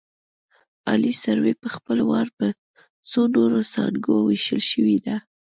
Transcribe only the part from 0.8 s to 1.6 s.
عالي سروې